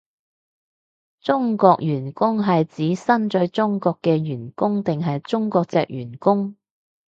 [1.21, 6.55] 中國員工係指身在中國嘅員工定係中國藉員工？